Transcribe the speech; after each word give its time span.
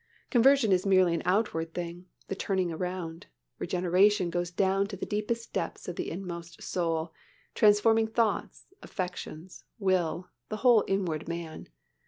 Conversion 0.31 0.71
is 0.71 0.83
merely 0.83 1.13
an 1.13 1.21
outward 1.25 1.75
thing, 1.75 2.07
the 2.27 2.33
turning 2.33 2.71
around. 2.71 3.27
Regeneration 3.59 4.31
goes 4.31 4.49
down 4.49 4.87
to 4.87 4.97
the 4.97 5.05
deepest 5.05 5.53
depths 5.53 5.87
of 5.87 5.95
the 5.95 6.09
inmost 6.09 6.63
soul, 6.63 7.13
transforming 7.53 8.07
thoughts, 8.07 8.65
affections, 8.81 9.63
will, 9.77 10.31
the 10.49 10.57
whole 10.65 10.83
inward 10.87 11.27
man. 11.27 11.67